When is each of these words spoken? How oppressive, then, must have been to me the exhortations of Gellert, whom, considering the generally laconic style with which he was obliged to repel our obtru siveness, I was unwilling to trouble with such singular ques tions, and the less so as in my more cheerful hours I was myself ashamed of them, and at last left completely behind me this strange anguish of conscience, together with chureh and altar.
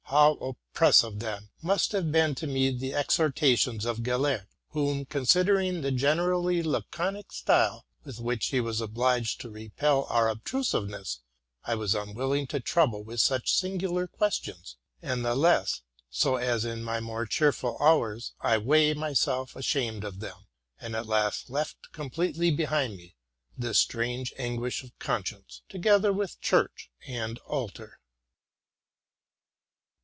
How 0.11 0.33
oppressive, 0.41 1.19
then, 1.19 1.51
must 1.61 1.93
have 1.93 2.11
been 2.11 2.35
to 2.35 2.45
me 2.45 2.69
the 2.71 2.93
exhortations 2.93 3.85
of 3.85 4.03
Gellert, 4.03 4.45
whom, 4.71 5.05
considering 5.05 5.79
the 5.83 5.91
generally 5.91 6.61
laconic 6.61 7.31
style 7.31 7.85
with 8.03 8.19
which 8.19 8.47
he 8.47 8.59
was 8.59 8.81
obliged 8.81 9.39
to 9.39 9.49
repel 9.49 10.03
our 10.09 10.27
obtru 10.27 10.65
siveness, 10.65 11.21
I 11.63 11.75
was 11.75 11.95
unwilling 11.95 12.45
to 12.47 12.59
trouble 12.59 13.01
with 13.05 13.21
such 13.21 13.53
singular 13.53 14.05
ques 14.05 14.35
tions, 14.43 14.75
and 15.01 15.23
the 15.23 15.33
less 15.33 15.79
so 16.09 16.35
as 16.35 16.65
in 16.65 16.83
my 16.83 16.99
more 16.99 17.25
cheerful 17.25 17.77
hours 17.79 18.33
I 18.41 18.57
was 18.57 18.97
myself 18.97 19.55
ashamed 19.55 20.03
of 20.03 20.19
them, 20.19 20.45
and 20.81 20.93
at 20.93 21.05
last 21.07 21.49
left 21.49 21.93
completely 21.93 22.51
behind 22.51 22.97
me 22.97 23.15
this 23.57 23.79
strange 23.79 24.33
anguish 24.37 24.83
of 24.83 24.91
conscience, 24.99 25.61
together 25.69 26.11
with 26.11 26.41
chureh 26.41 26.89
and 27.07 27.37
altar. 27.47 27.97